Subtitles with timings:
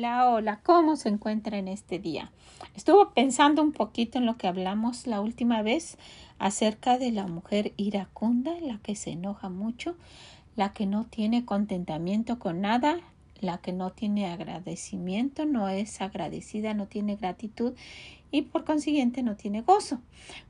[0.00, 2.32] Hola, hola, ¿cómo se encuentra en este día?
[2.74, 5.98] Estuvo pensando un poquito en lo que hablamos la última vez
[6.38, 9.98] acerca de la mujer iracunda, la que se enoja mucho,
[10.56, 12.98] la que no tiene contentamiento con nada,
[13.42, 17.74] la que no tiene agradecimiento, no es agradecida, no tiene gratitud
[18.30, 20.00] y por consiguiente no tiene gozo.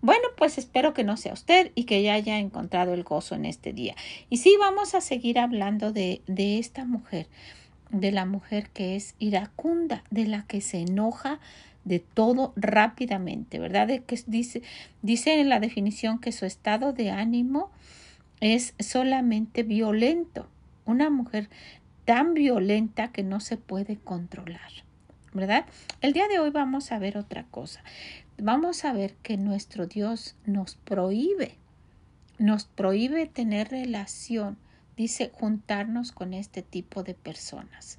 [0.00, 3.46] Bueno, pues espero que no sea usted y que ya haya encontrado el gozo en
[3.46, 3.96] este día.
[4.28, 7.26] Y sí, vamos a seguir hablando de, de esta mujer
[7.90, 11.40] de la mujer que es iracunda, de la que se enoja
[11.84, 13.88] de todo rápidamente, ¿verdad?
[13.88, 14.62] De que dice,
[15.02, 17.70] dice en la definición que su estado de ánimo
[18.40, 20.48] es solamente violento.
[20.84, 21.48] Una mujer
[22.04, 24.70] tan violenta que no se puede controlar,
[25.32, 25.66] ¿verdad?
[26.00, 27.82] El día de hoy vamos a ver otra cosa.
[28.38, 31.56] Vamos a ver que nuestro Dios nos prohíbe,
[32.38, 34.56] nos prohíbe tener relación
[35.00, 37.96] dice juntarnos con este tipo de personas,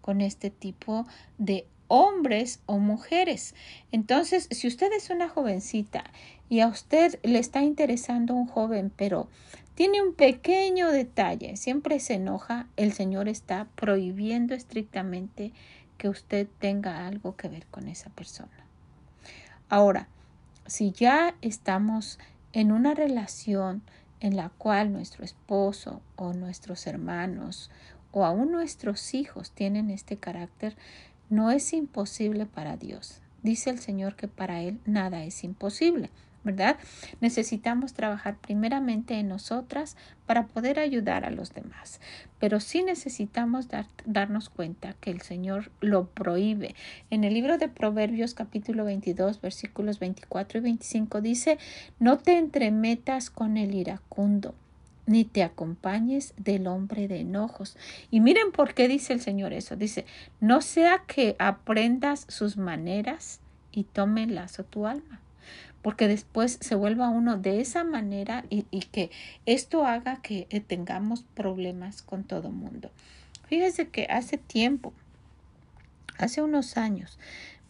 [0.00, 1.04] con este tipo
[1.38, 3.56] de hombres o mujeres.
[3.90, 6.04] Entonces, si usted es una jovencita
[6.48, 9.28] y a usted le está interesando un joven, pero
[9.74, 15.52] tiene un pequeño detalle, siempre se enoja, el Señor está prohibiendo estrictamente
[15.98, 18.64] que usted tenga algo que ver con esa persona.
[19.68, 20.06] Ahora,
[20.66, 22.20] si ya estamos
[22.52, 23.82] en una relación
[24.20, 27.70] en la cual nuestro esposo o nuestros hermanos
[28.12, 30.76] o aún nuestros hijos tienen este carácter,
[31.28, 33.20] no es imposible para Dios.
[33.42, 36.10] Dice el Señor que para Él nada es imposible.
[36.46, 36.78] ¿Verdad?
[37.20, 42.00] Necesitamos trabajar primeramente en nosotras para poder ayudar a los demás,
[42.38, 43.68] pero sí necesitamos
[44.06, 46.74] darnos cuenta que el Señor lo prohíbe.
[47.10, 51.58] En el libro de Proverbios capítulo 22 versículos 24 y 25 dice,
[51.98, 54.54] no te entremetas con el iracundo
[55.06, 57.76] ni te acompañes del hombre de enojos.
[58.10, 59.76] Y miren por qué dice el Señor eso.
[59.76, 60.04] Dice,
[60.40, 63.38] no sea que aprendas sus maneras
[63.70, 65.20] y tome lazo tu alma
[65.86, 69.12] porque después se vuelva uno de esa manera y, que
[69.46, 72.90] esto haga que eh, tengamos problemas con todo mundo.
[73.46, 74.92] Fíjese que hace tiempo,
[76.18, 77.20] hace unos años,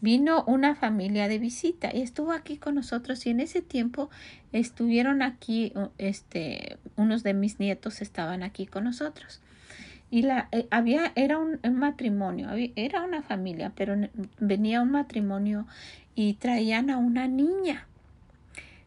[0.00, 4.09] vino una familia de visita y estuvo aquí con nosotros y en ese tiempo
[4.50, 9.43] estuvieron aquí, este, unos de mis nietos estaban aquí con nosotros.
[10.10, 13.94] Y la, eh, había, era un, matrimonio, era una familia, pero
[14.41, 15.66] venía un matrimonio
[16.15, 17.87] y traían a una niña.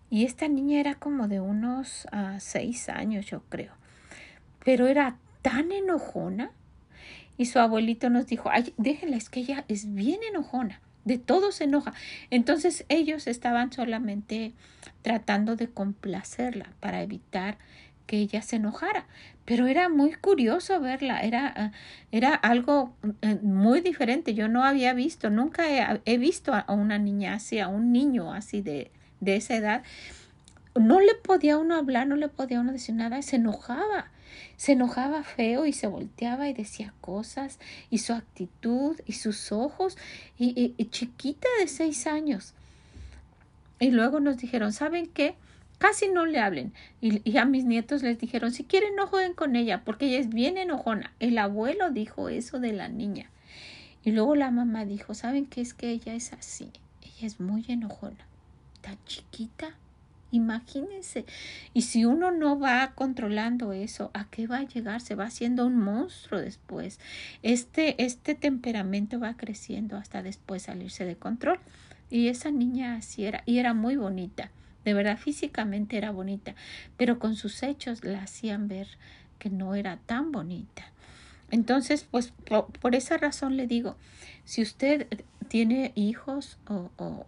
[0.09, 3.73] Y esta niña era como de unos ah, seis años, yo creo.
[4.63, 6.51] Pero era tan enojona.
[7.37, 10.81] Y su abuelito nos dijo, ay, déjenla, es que ella es bien enojona.
[11.05, 11.93] De todo se enoja.
[12.29, 14.53] Entonces ellos estaban solamente
[15.01, 17.57] tratando de complacerla para evitar
[18.05, 19.05] que ella se enojara.
[19.45, 21.71] Pero era muy curioso verla, era, ah,
[22.11, 24.33] era algo eh, muy diferente.
[24.33, 28.33] Yo no había visto, nunca he, he visto a una niña así, a un niño
[28.33, 29.83] así de, de esa edad,
[30.75, 34.11] no le podía uno hablar, no le podía uno decir nada, se enojaba,
[34.55, 37.59] se enojaba feo y se volteaba y decía cosas,
[37.89, 39.97] y su actitud y sus ojos,
[40.37, 42.53] y, chiquita de seis años.
[43.79, 45.35] Y luego nos dijeron, ¿saben qué?
[45.77, 46.73] Casi no le hablen.
[46.99, 50.19] Y, y, a mis nietos les dijeron, si quieren no jueguen con ella, porque ella
[50.19, 51.13] es bien enojona.
[51.19, 53.29] El abuelo dijo eso de la niña.
[54.03, 55.61] Y luego la mamá dijo, ¿saben qué?
[55.61, 56.71] Es que ella es así.
[57.01, 58.28] Ella es muy enojona
[58.81, 59.75] tan chiquita.
[60.31, 61.25] Imagínense.
[61.73, 65.01] Y si uno no va controlando eso, ¿a qué va a llegar?
[65.01, 66.99] Se va haciendo un monstruo después.
[67.41, 71.59] Este, este temperamento va creciendo hasta después salirse de control.
[72.11, 74.51] Y esa niña así era, y era muy bonita.
[74.85, 76.55] De verdad, físicamente era bonita,
[76.97, 78.87] pero con sus hechos la hacían ver
[79.37, 80.91] que no era tan bonita.
[81.51, 82.33] Entonces, pues
[82.79, 83.97] por esa razón le digo,
[84.45, 85.07] si usted
[85.49, 87.25] tiene hijos o,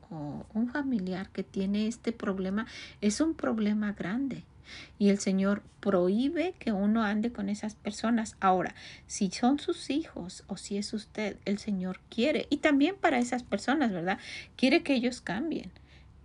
[0.54, 2.68] un familiar que tiene este problema,
[3.02, 4.44] es un problema grande.
[4.98, 8.38] Y el Señor prohíbe que uno ande con esas personas.
[8.40, 8.74] Ahora,
[9.08, 13.44] si son sus hijos o si es usted, el Señor quiere, y también para esas
[13.44, 14.20] personas, ¿verdad?
[14.56, 15.72] Quiere que ellos cambien,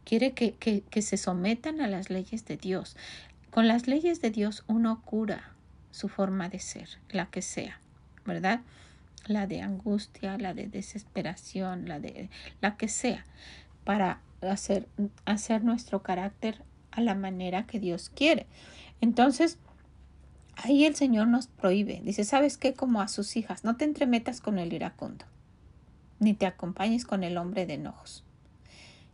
[0.05, 2.97] quiere que, que, que se sometan a las leyes de Dios.
[3.51, 5.51] Con las leyes de Dios uno cura
[5.91, 7.81] su forma de ser, la que sea,
[8.27, 8.61] ¿verdad?
[9.27, 12.31] La de angustia, la de desesperación, la de
[12.61, 13.25] la que sea,
[13.85, 14.89] para hacer,
[15.25, 18.47] hacer nuestro carácter a la manera que Dios quiere.
[19.01, 19.59] Entonces,
[20.57, 22.01] ahí el Señor nos prohíbe.
[22.05, 22.75] Dice, ¿sabes qué?
[22.75, 25.27] Como a sus hijas, no te entremetas con el iracundo,
[26.19, 28.25] ni te acompañes con el hombre de enojos.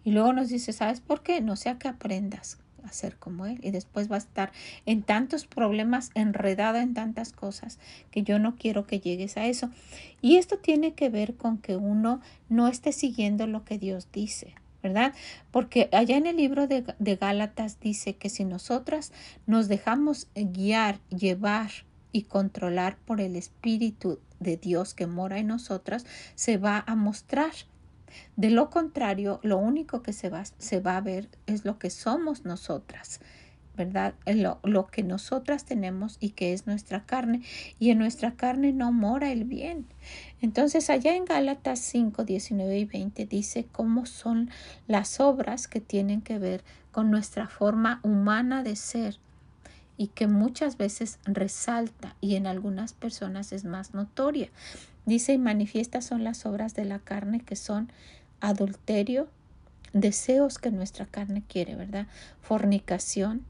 [0.04, 1.40] Y luego nos dice, ¿sabes por qué?
[1.40, 4.52] No sea que aprendas a ser como él y después va a estar
[4.86, 7.78] en tantos problemas, enredado en tantas cosas,
[8.10, 9.70] que yo no quiero que llegues a eso.
[10.20, 14.54] Y esto tiene que ver con que uno no esté siguiendo lo que Dios dice.
[14.82, 15.14] ¿verdad?
[15.52, 19.12] Porque allá en el libro de, de, Gálatas dice que si nosotras
[19.46, 21.70] nos dejamos guiar, llevar
[22.10, 27.52] y controlar por el Espíritu de Dios que mora en nosotras, se va a mostrar.
[28.36, 31.90] De lo contrario, lo único que se va, se va a ver es lo que
[31.90, 33.20] somos nosotras.
[33.74, 34.14] ¿verdad?
[34.26, 37.42] Lo, lo, que nosotras tenemos y que es nuestra carne.
[37.78, 39.86] Y en nuestra carne no mora el bien.
[40.40, 44.50] Entonces, allá en Gálatas 5, 19 y 20 dice cómo son
[44.86, 49.18] las obras que tienen que ver con nuestra forma humana de ser
[49.96, 54.50] y que muchas veces resalta y en algunas personas es más notoria.
[55.04, 57.90] Dice y manifiesta son las obras de la carne que son
[58.40, 59.28] adulterio,
[59.92, 62.06] deseos que nuestra carne quiere, ¿verdad?
[62.40, 63.44] Fornicación,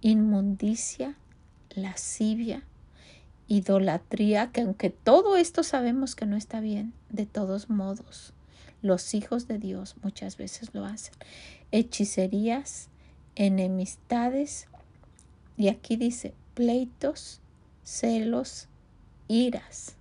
[0.00, 1.16] inmundicia,
[1.70, 2.62] lascivia,
[3.48, 8.32] idolatría, que aunque todo esto sabemos que no está bien, de todos modos,
[8.80, 11.14] los hijos de Dios muchas veces lo hacen.
[11.72, 12.88] Hechicerías,
[13.34, 14.68] enemistades,
[15.56, 17.40] y aquí dice pleitos,
[17.82, 18.68] celos,
[19.26, 19.96] iras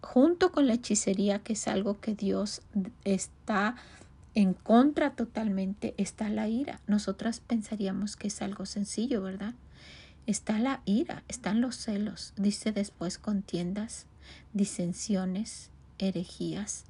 [0.00, 2.62] junto con la hechicería, que es algo que Dios
[3.04, 3.76] está
[4.34, 6.80] en contra totalmente, está la ira.
[6.86, 9.54] Nosotras pensaríamos que es algo sencillo, ¿verdad?
[10.26, 14.06] Está la ira, están los celos, dice después contiendas,
[14.52, 16.84] disensiones, herejías.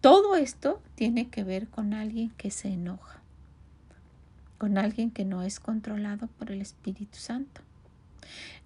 [0.00, 3.20] Todo esto tiene que ver con alguien que se enoja,
[4.56, 7.60] con alguien que no es controlado por el Espíritu Santo.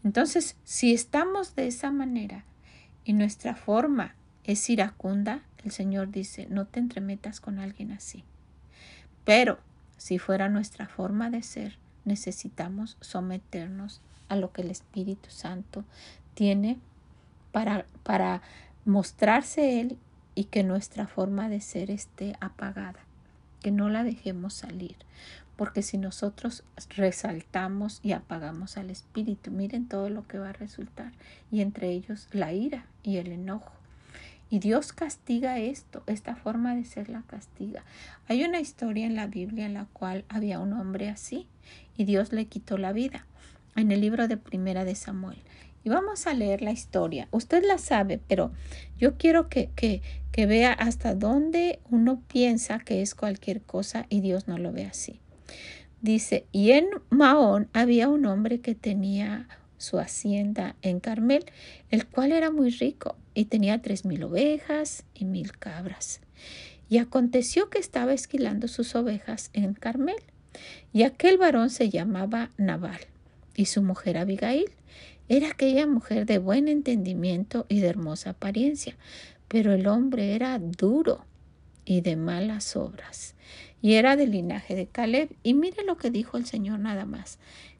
[0.04, 2.44] Entonces, si estamos de esa manera,
[3.04, 4.14] y nuestra forma
[4.44, 8.24] es iracunda, el Señor dice, no te entremetas con alguien así.
[9.24, 9.58] Pero
[9.96, 15.84] si fuera nuestra forma de ser, necesitamos someternos a lo que el Espíritu Santo
[16.34, 16.78] tiene
[17.52, 18.42] para, para
[18.84, 19.98] mostrarse Él
[20.34, 23.00] y que nuestra forma de ser esté apagada,
[23.62, 24.96] que no la dejemos salir.
[25.56, 26.64] Porque si nosotros
[26.96, 31.12] resaltamos y apagamos al espíritu, miren todo lo que va a resultar.
[31.50, 33.72] Y entre ellos la ira y el enojo.
[34.50, 37.84] Y Dios castiga esto, esta forma de ser la castiga.
[38.28, 41.46] Hay una historia en la Biblia en la cual había un hombre así
[41.96, 43.24] y Dios le quitó la vida.
[43.76, 45.38] En el libro de Primera de Samuel.
[45.84, 47.28] Y vamos a leer la historia.
[47.30, 48.52] Usted la sabe, pero
[48.98, 54.20] yo quiero que, que, que vea hasta dónde uno piensa que es cualquier cosa y
[54.20, 55.20] Dios no lo ve así.
[56.00, 59.48] Dice, y en Maón había un hombre que tenía
[59.78, 61.44] su hacienda en Carmel,
[61.90, 66.20] el cual era muy rico y tenía tres mil ovejas y mil cabras.
[66.88, 70.22] Y aconteció que estaba esquilando sus ovejas en Carmel.
[70.92, 73.00] Y aquel varón se llamaba Nabal,
[73.56, 74.70] y su mujer Abigail
[75.34, 78.98] era aquella mujer de buen entendimiento y de hermosa apariencia,
[79.48, 81.24] pero el hombre era duro
[81.86, 83.34] y de malas obras
[83.80, 85.30] y era del linaje de Caleb.
[85.42, 87.38] Y mire lo que dijo el Señor nada más,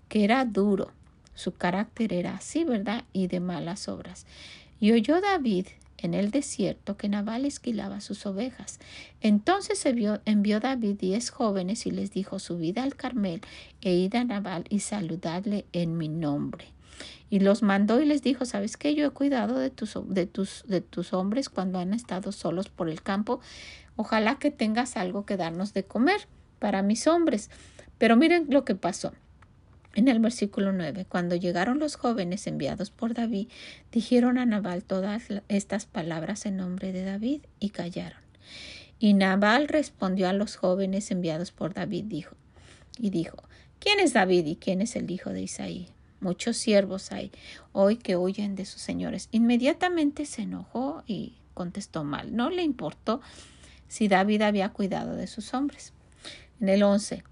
[0.08, 0.92] que era duro,
[1.34, 3.04] su carácter era así, ¿verdad?
[3.12, 4.24] Y de malas obras.
[4.80, 5.66] Y oyó David
[5.98, 8.80] en el desierto que Nabal esquilaba sus ovejas.
[9.20, 13.42] Entonces envió David diez jóvenes y les dijo, subid al Carmel
[13.82, 16.64] e id a Nabal y saludadle en mi nombre.
[17.30, 18.94] Y los mandó y les dijo, ¿sabes qué?
[18.94, 22.88] Yo he cuidado de tus, de tus, de tus hombres cuando han estado solos por
[22.88, 23.40] el campo
[23.96, 26.26] Ojalá que tengas algo que darnos de comer
[26.58, 27.50] para mis hombres.
[27.98, 29.12] Pero miren lo que pasó.
[29.94, 33.48] En el versículo 9, cuando llegaron los jóvenes enviados por David,
[33.90, 38.20] dijeron a Nabal todas estas palabras en nombre de David y callaron.
[38.98, 42.36] Y Nabal respondió a los jóvenes enviados por David, dijo,
[42.98, 43.36] y dijo,
[43.80, 45.88] ¿quién es David y quién es el hijo de Isaí?
[46.22, 47.32] Muchos siervos hay
[47.72, 49.28] hoy que huyen de sus señores.
[49.32, 52.36] Inmediatamente se enojó y contestó mal.
[52.36, 53.20] No le importó
[53.88, 55.92] si David había cuidado de sus hombres.
[56.60, 57.24] En el 11.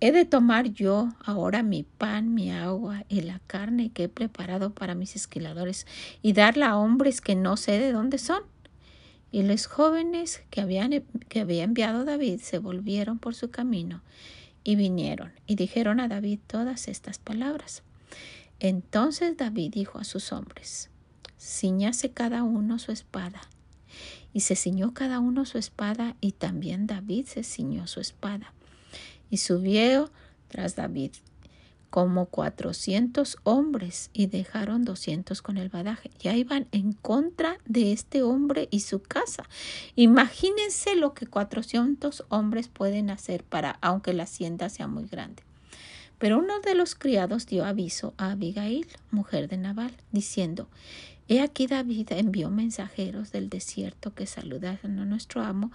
[0.00, 4.74] ¿He de tomar yo ahora mi pan, mi agua y la carne que he preparado
[4.74, 5.86] para mis esquiladores
[6.20, 8.42] y darla a hombres que no sé de dónde son?
[9.32, 14.02] Y los jóvenes que, habían, que había enviado David se volvieron por su camino
[14.64, 17.82] y vinieron y dijeron a David todas estas palabras.
[18.60, 20.90] Entonces David dijo a sus hombres,
[21.38, 23.40] ciñase cada uno su espada
[24.32, 28.52] y se ciñó cada uno su espada, y también David se ciñó su espada.
[29.30, 30.10] y subió
[30.48, 31.12] tras David
[31.90, 36.10] como cuatrocientos hombres y dejaron doscientos con el badaje.
[36.20, 39.44] Ya iban en contra de este hombre y su casa.
[39.94, 45.42] Imagínense lo que cuatrocientos hombres pueden hacer para, aunque la hacienda sea muy grande.
[46.18, 50.68] Pero uno de los criados dio aviso a Abigail, mujer de Nabal, diciendo,
[51.28, 55.72] He aquí David envió mensajeros del desierto que saludaron a nuestro amo,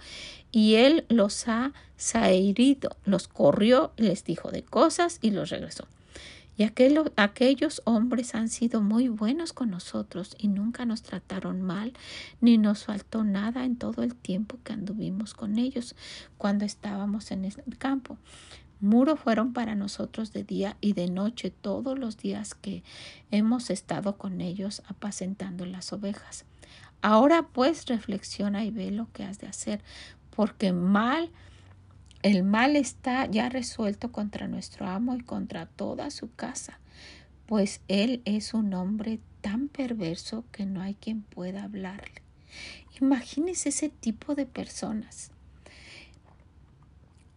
[0.50, 5.86] y él los ha saherido, los corrió, les dijo de cosas y los regresó.
[6.56, 11.94] Y aquellos hombres han sido muy buenos con nosotros y nunca nos trataron mal,
[12.40, 15.94] ni nos faltó nada en todo el tiempo que anduvimos con ellos
[16.36, 18.18] cuando estábamos en el campo.
[18.82, 22.82] Muro fueron para nosotros de día y de noche todos los días que
[23.30, 26.44] hemos estado con ellos apacentando las ovejas.
[27.00, 29.82] Ahora pues reflexiona y ve lo que has de hacer,
[30.34, 31.30] porque mal
[32.22, 36.80] el mal está ya resuelto contra nuestro amo y contra toda su casa,
[37.46, 42.22] pues él es un hombre tan perverso que no hay quien pueda hablarle.
[43.00, 45.30] Imagínese ese tipo de personas.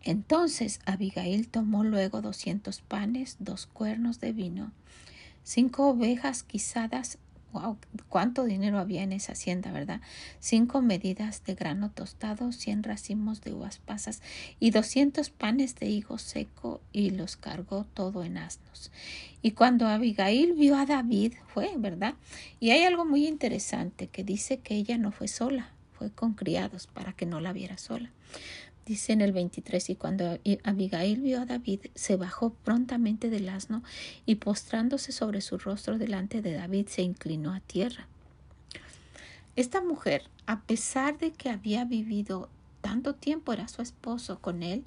[0.05, 4.71] Entonces Abigail tomó luego doscientos panes, dos cuernos de vino,
[5.43, 7.17] cinco ovejas guisadas
[7.55, 7.77] wow,
[8.09, 10.01] cuánto dinero había en esa hacienda, ¿verdad?
[10.39, 14.21] Cinco medidas de grano tostado, cien racimos de uvas pasas
[14.59, 18.91] y doscientos panes de higo seco y los cargó todo en asnos.
[19.41, 22.15] Y cuando Abigail vio a David, fue, ¿verdad?
[22.59, 26.88] Y hay algo muy interesante que dice que ella no fue sola, fue con criados
[26.88, 28.12] para que no la viera sola.
[28.85, 33.83] Dice en el 23, y cuando Abigail vio a David, se bajó prontamente del asno
[34.27, 38.07] y postrándose sobre su rostro delante de David, se inclinó a tierra.
[39.55, 42.49] Esta mujer, a pesar de que había vivido
[42.81, 44.83] tanto tiempo, era su esposo con él,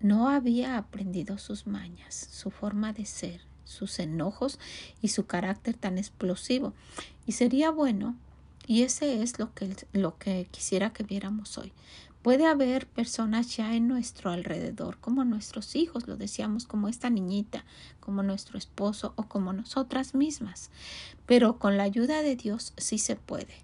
[0.00, 4.60] no había aprendido sus mañas, su forma de ser, sus enojos
[5.02, 6.72] y su carácter tan explosivo.
[7.26, 8.16] Y sería bueno,
[8.66, 11.72] y ese es lo que, lo que quisiera que viéramos hoy,
[12.22, 17.64] Puede haber personas ya en nuestro alrededor, como nuestros hijos, lo decíamos, como esta niñita,
[18.00, 20.70] como nuestro esposo o como nosotras mismas.
[21.26, 23.54] Pero con la ayuda de Dios sí se puede.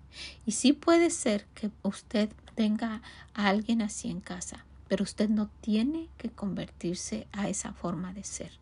[0.47, 3.03] Y sí puede ser que usted tenga
[3.35, 8.23] a alguien así en casa, pero usted no tiene que convertirse a esa forma de
[8.23, 8.53] ser.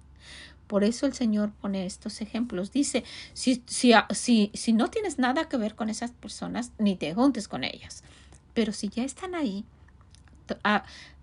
[0.66, 2.72] Por eso el Señor pone estos ejemplos.
[2.72, 7.12] Dice, si, si, si, si no tienes nada que ver con esas personas, ni te
[7.12, 8.02] juntes con ellas.
[8.54, 9.66] Pero si ya están ahí,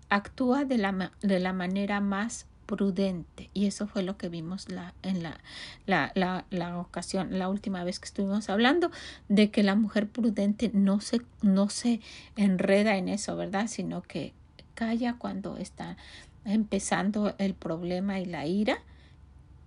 [0.08, 4.94] actúa de la, de la manera más prudente y eso fue lo que vimos la,
[5.02, 5.40] en la,
[5.86, 8.92] la, la, la, ocasión, la última vez que estuvimos hablando
[9.28, 12.00] de que la mujer prudente no se, no se
[12.36, 13.66] enreda en eso, ¿verdad?
[13.66, 14.34] Sino que
[14.74, 15.96] calla cuando está
[16.44, 18.78] empezando el problema y la ira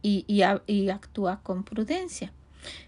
[0.01, 2.31] y, y, y actúa con prudencia.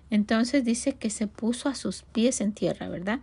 [0.09, 3.19] Entonces dice que se puso a sus pies en tierra, ¿verdad?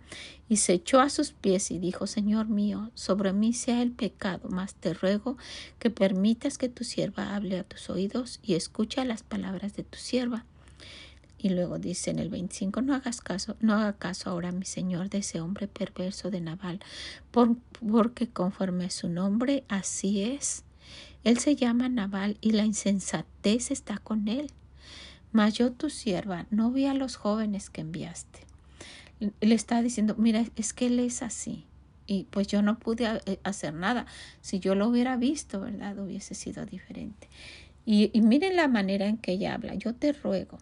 [0.49, 4.49] Y se echó a sus pies y dijo, Señor mío, sobre mí sea el pecado,
[4.49, 5.37] mas te ruego
[5.79, 9.97] que permitas que tu sierva hable a tus oídos y escucha las palabras de tu
[9.97, 10.45] sierva.
[11.43, 15.09] Y luego dice en el 25, no hagas caso, no haga caso ahora, mi señor,
[15.09, 16.79] de ese hombre perverso de Naval,
[17.31, 20.63] porque conforme a su nombre, así es.
[21.25, 24.51] Él se llama Naval y la insensatez está con él.
[25.33, 28.39] Mas yo tu sierva no vi a los jóvenes que enviaste.
[29.41, 31.65] Le está diciendo, mira, es que él es así.
[32.05, 34.05] Y pues yo no pude eh, hacer nada.
[34.41, 35.97] Si yo lo hubiera visto, ¿verdad?
[35.99, 37.27] Hubiese sido diferente.
[37.85, 39.75] Y, y miren la manera en que ella habla.
[39.75, 40.59] Yo te ruego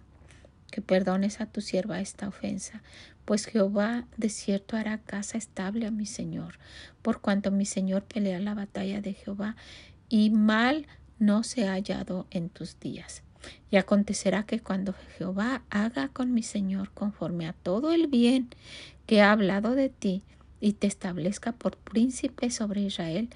[0.71, 2.81] que perdones a tu sierva esta ofensa,
[3.25, 6.59] pues Jehová de cierto hará casa estable a mi Señor,
[7.01, 9.55] por cuanto mi Señor pelea la batalla de Jehová,
[10.09, 10.87] y mal
[11.19, 13.21] no se ha hallado en tus días.
[13.69, 18.49] Y acontecerá que cuando Jehová haga con mi Señor conforme a todo el bien
[19.05, 20.23] que ha hablado de ti,
[20.61, 23.29] y te establezca por príncipe sobre Israel,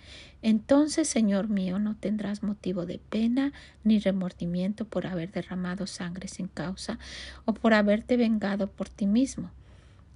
[0.43, 3.51] entonces, Señor mío, no tendrás motivo de pena
[3.83, 7.00] ni remordimiento por haber derramado sangre sin causa
[7.45, 9.50] o por haberte vengado por ti mismo.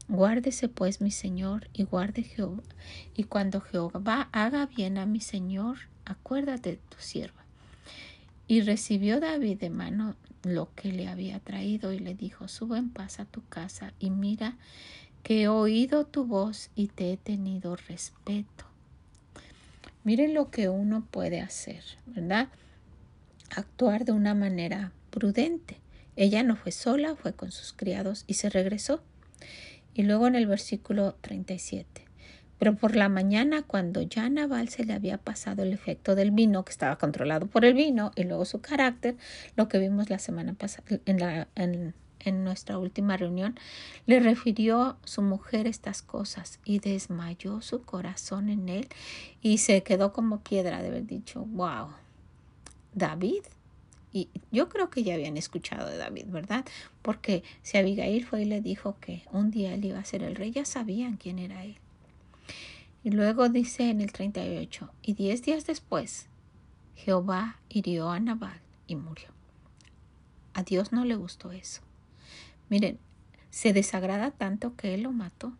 [0.08, 2.62] Guárdese pues mi Señor y guarde Jehová.
[3.15, 7.38] Y cuando Jehová haga bien a mi Señor, acuérdate de tu sierva.
[8.50, 12.89] Y recibió David de mano lo que le había traído y le dijo, sube en
[12.89, 14.58] paz a tu casa y mira
[15.22, 18.65] que he oído tu voz y te he tenido respeto.
[20.03, 22.48] Miren lo que uno puede hacer, ¿verdad?
[23.56, 25.77] Actuar de una manera prudente.
[26.15, 29.03] Ella no fue sola, fue con sus criados y se regresó.
[29.94, 32.03] Y luego en el versículo 37,
[32.60, 36.32] Pero por la mañana, cuando ya a Nabal se le había pasado el efecto del
[36.32, 39.16] vino, que estaba controlado por el vino, y luego su carácter,
[39.56, 43.58] lo que vimos la semana pasada en, la, en, en nuestra última reunión,
[44.06, 48.88] le refirió su mujer estas cosas y desmayó su corazón en él
[49.42, 51.88] y se quedó como piedra de haber dicho, wow,
[52.94, 53.44] David.
[54.12, 56.66] Y yo creo que ya habían escuchado de David, ¿verdad?
[57.04, 60.36] Porque si Abigail fue y le dijo que un día él iba a ser el
[60.36, 61.78] rey, ya sabían quién era él.
[63.03, 66.27] Y luego dice en el 38, y diez días después,
[66.96, 69.29] Jehová hirió a Nabal y murió.
[70.53, 71.82] A Dios no le gustó eso.
[72.68, 73.00] Miren,
[73.50, 75.53] se desagrada tanto que él lo mató.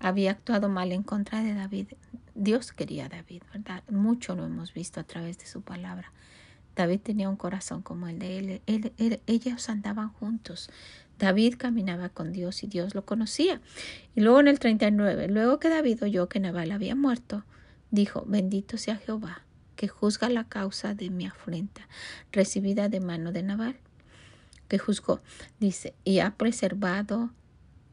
[0.00, 1.88] Había actuado mal en contra de David.
[2.34, 3.84] Dios quería a David, ¿verdad?
[3.90, 6.12] Mucho lo hemos visto a través de su palabra.
[6.74, 9.20] David tenía un corazón como el de él.
[9.26, 10.70] ellos andaban juntos.
[11.18, 13.60] David caminaba con Dios y Dios lo conocía.
[14.14, 17.44] Y luego en el 39, luego que David oyó que Nabal había muerto,
[17.90, 19.42] dijo, bendito sea Jehová,
[19.76, 21.88] que juzga la causa de mi afrenta,
[22.32, 23.76] recibida de mano de Nabal,
[24.68, 25.20] que juzgó,
[25.60, 27.30] dice, y ha preservado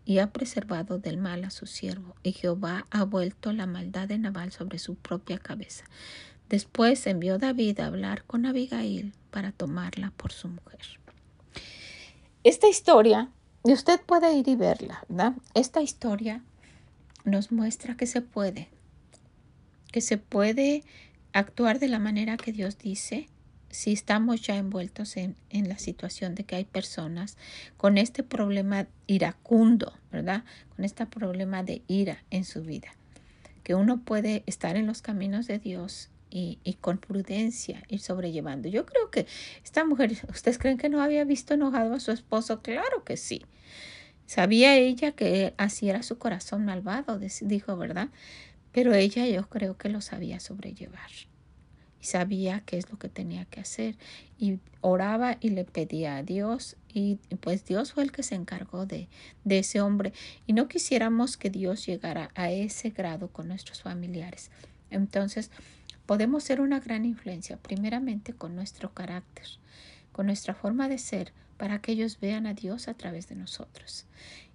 [0.04, 4.18] y ha preservado del mal a su siervo, y Jehová ha vuelto la maldad de
[4.18, 5.86] Nabal sobre su propia cabeza.
[6.50, 11.01] Después envió David a hablar con Abigail para tomarla por su mujer.
[12.44, 13.30] Esta historia,
[13.64, 15.34] y usted puede ir y verla, ¿verdad?
[15.54, 16.42] Esta historia
[17.24, 18.70] nos muestra que se puede,
[19.92, 20.84] que se puede
[21.34, 23.30] actuar de la manera que Dios dice
[23.70, 27.38] si estamos ya envueltos en, en, la situación de que hay personas
[27.78, 30.44] con este problema iracundo, ¿verdad?
[30.76, 32.90] Con este problema de ira en su vida.
[33.64, 38.70] Que uno puede estar en los caminos de Dios y, con prudencia ir sobrellevando.
[38.70, 39.28] Yo creo que
[39.64, 42.62] esta mujer, ¿ustedes creen que no había visto enojado a su esposo?
[42.62, 43.44] Claro que sí.
[44.26, 48.10] Sabía ella que así era su corazón malvado, dijo, ¿verdad?
[48.72, 51.12] Pero ella yo creo que lo sabía sobrellevar.
[52.02, 53.98] Y sabía qué es lo que tenía que hacer.
[54.40, 56.78] Y oraba y le pedía a Dios.
[56.94, 59.10] Y pues Dios fue el que se encargó de,
[59.44, 60.14] de ese hombre.
[60.48, 64.50] Y no quisiéramos que Dios llegara a ese grado con nuestros familiares.
[64.90, 65.52] Entonces,
[66.06, 69.46] Podemos ser una gran influencia, primeramente con nuestro carácter,
[70.12, 74.06] con nuestra forma de ser, para que ellos vean a Dios a través de nosotros.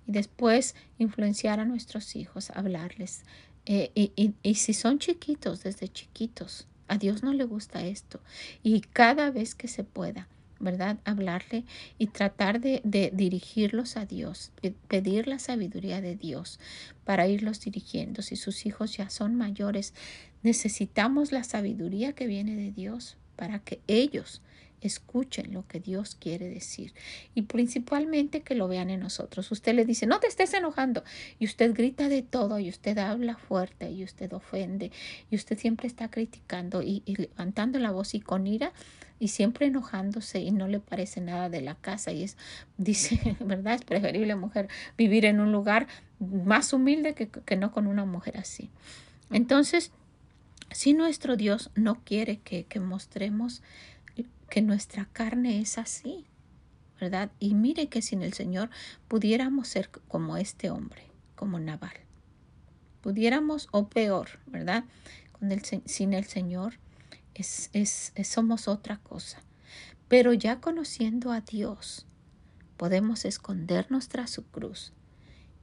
[0.06, 3.22] Y después influenciar a nuestros hijos, hablarles.
[3.64, 8.20] Eh, y, y si son chiquitos, desde chiquitos, a Dios no le gusta esto.
[8.62, 10.28] Y cada vez que se pueda,
[10.59, 10.99] ¿verdad?
[11.05, 11.64] Hablarle
[11.99, 12.81] y tratar de,
[13.12, 14.53] dirigirlos a Dios,
[14.88, 16.59] pedir la sabiduría de Dios
[17.05, 18.23] para irlos dirigiendo.
[18.23, 19.95] Si sus hijos ya son mayores,
[20.42, 24.40] necesitamos la sabiduría que viene de Dios para que ellos
[24.81, 26.92] escuchen lo que Dios quiere decir
[27.35, 29.51] y principalmente que lo vean en nosotros.
[29.51, 31.03] Usted le dice, no te estés enojando
[31.38, 34.92] y usted grita de todo y usted habla fuerte y usted ofende
[35.31, 38.73] y usted siempre está criticando y levantando la voz y con ira
[39.18, 42.37] y siempre enojándose y no le parece nada de la casa y es,
[42.79, 43.74] dice, ¿verdad?
[43.74, 45.87] Es preferible mujer vivir en un lugar
[46.18, 48.70] más humilde que, que no con una mujer así.
[49.31, 49.92] Entonces,
[50.70, 53.62] si nuestro Dios no quiere que, que mostremos
[54.48, 56.24] que nuestra carne es así,
[57.00, 57.31] ¿verdad?
[57.38, 58.70] Y mire que sin el Señor
[59.09, 61.02] pudiéramos ser como este hombre,
[61.35, 61.96] como Naval.
[63.02, 64.85] Pudiéramos, o peor, ¿verdad?
[65.33, 66.79] Con el, sin el Señor
[67.37, 69.42] es, es, somos otra cosa.
[70.09, 72.07] Pero ya conociendo a Dios,
[72.77, 74.92] podemos escondernos tras su cruz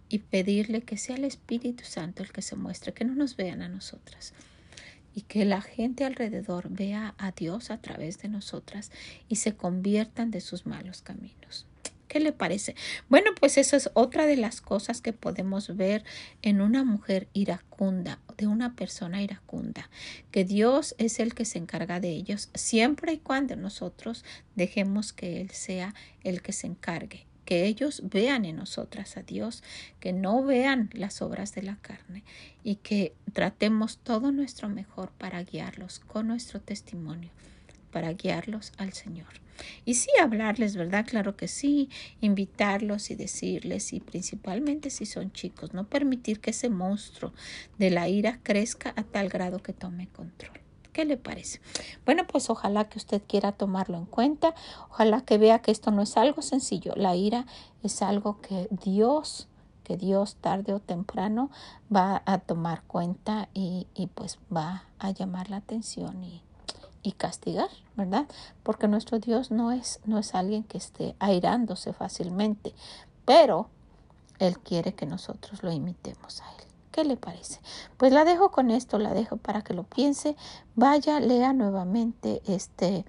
[0.10, 3.62] y pedirle que sea el Espíritu Santo el que se muestre, que no nos vean
[3.62, 4.34] a nosotras
[5.16, 8.92] y que la gente alrededor vea a Dios a través de nosotras
[9.28, 11.68] y se conviertan de sus malos caminos.
[12.14, 12.76] ¿Qué le parece?
[13.10, 16.04] Bueno, pues esa es otra de las cosas que podemos ver
[16.44, 19.90] en una mujer iracunda, de una persona iracunda,
[20.30, 24.24] que Dios es el que se encarga de ellos siempre y cuando nosotros
[24.54, 29.64] dejemos que Él sea el que se encargue que ellos vean en nosotras a Dios,
[30.00, 32.24] que no vean las obras de la carne
[32.64, 37.32] y que tratemos todo nuestro mejor para guiarlos con nuestro testimonio,
[37.94, 39.44] para guiarlos al Señor.
[39.86, 41.06] Y sí, hablarles, ¿verdad?
[41.08, 41.90] Claro que sí,
[42.22, 47.34] invitarlos y decirles, y principalmente si son chicos, no permitir que ese monstruo
[47.78, 50.60] de la ira crezca a tal grado que tome control.
[50.92, 51.60] ¿Qué le parece?
[52.06, 54.54] Bueno, pues ojalá que usted quiera tomarlo en cuenta,
[54.92, 57.48] ojalá que vea que esto no es algo sencillo, la ira
[57.82, 59.48] es algo que Dios,
[59.84, 61.50] que Dios tarde o temprano
[61.94, 66.44] va a tomar cuenta y, pues va a llamar la atención y,
[67.04, 68.26] y castigar, ¿verdad?
[68.64, 72.74] Porque nuestro Dios no es, no es alguien que esté airándose fácilmente,
[73.26, 73.70] pero
[74.40, 77.60] Él quiere que nosotros lo imitemos a Él ¿Qué le parece?
[77.98, 80.36] Pues la dejo con esto, la dejo para que lo piense.
[80.76, 83.04] Vaya, lea nuevamente este,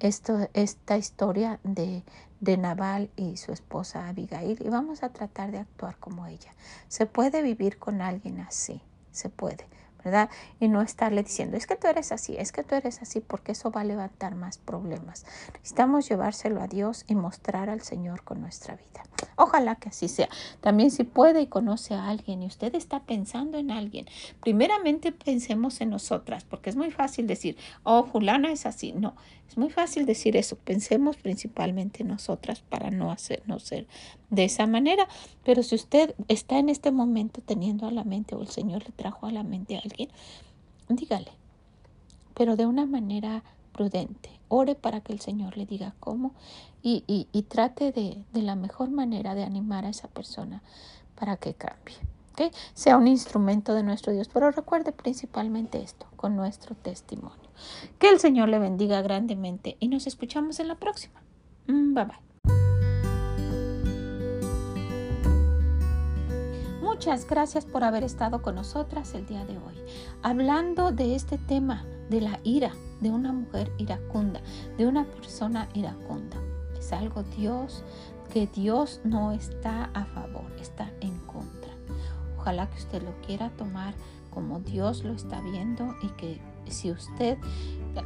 [0.00, 2.02] esto, esta historia de,
[2.40, 6.52] de Naval y su esposa Abigail y vamos a tratar de actuar como ella.
[6.88, 9.64] Se puede vivir con alguien así, se puede.
[10.04, 10.30] ¿Verdad?
[10.58, 13.52] Y no estarle diciendo, es que tú eres así, es que tú eres así, porque
[13.52, 15.24] eso va a levantar más problemas.
[15.54, 19.02] Necesitamos llevárselo a Dios y mostrar al Señor con nuestra vida.
[19.36, 20.28] Ojalá que así sea.
[20.60, 24.06] También si puede y conoce a alguien y usted está pensando en alguien,
[24.42, 28.92] primeramente pensemos en nosotras, porque es muy fácil decir, oh, fulana es así.
[28.92, 29.14] No,
[29.50, 30.54] es muy fácil decir eso.
[30.54, 33.88] Pensemos principalmente en nosotras para no hacer, no ser
[34.30, 35.08] de esa manera.
[35.44, 38.92] Pero si usted está en este momento teniendo a la mente o el Señor le
[38.92, 40.08] trajo a la mente a alguien,
[40.88, 41.32] dígale,
[42.34, 44.30] pero de una manera prudente.
[44.46, 46.32] Ore para que el Señor le diga cómo
[46.80, 50.62] y, y, trate de, de, la mejor manera de animar a esa persona
[51.16, 51.96] para que cambie.
[52.32, 52.50] ¿Okay?
[52.74, 54.28] Sea un instrumento de nuestro Dios.
[54.32, 57.50] Pero recuerde principalmente esto, con nuestro testimonio.
[57.98, 61.22] Que el Señor le bendiga grandemente y nos escuchamos en la próxima.
[61.66, 62.30] Mm, bye bye.
[67.00, 69.74] Muchas gracias por haber estado con nosotras el día de hoy,
[70.22, 74.42] hablando de este tema de la ira, de una mujer iracunda,
[74.76, 76.36] de una persona iracunda.
[76.78, 77.84] Es algo Dios
[78.30, 81.09] que Dios no está a favor, está en.
[82.50, 83.94] Ojalá que usted lo quiera tomar
[84.34, 87.38] como Dios lo está viendo y que si usted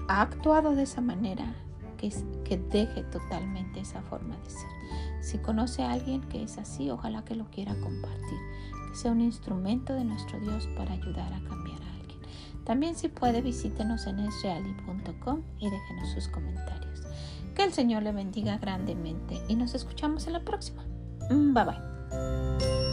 [0.07, 1.55] ha actuado de esa manera,
[1.97, 2.13] que,
[2.45, 4.69] que deje totalmente esa forma de ser.
[5.23, 8.39] Si conoce a alguien que es así, ojalá que lo quiera compartir
[8.93, 12.21] sea un instrumento de nuestro Dios para ayudar a cambiar a alguien.
[12.65, 17.03] También si puede visítenos en esreali.com y déjenos sus comentarios.
[17.55, 20.85] Que el Señor le bendiga grandemente y nos escuchamos en la próxima.
[21.31, 22.84] Mm, bye bye.